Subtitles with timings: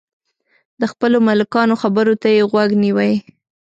[0.79, 3.13] د خپلو ملکانو خبرو ته یې غوږ نیوی.